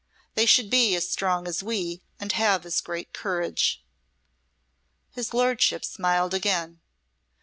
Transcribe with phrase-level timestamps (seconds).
[0.33, 3.83] They should be as strong as we, and have as great courage."
[5.11, 6.79] His Lordship smiled again.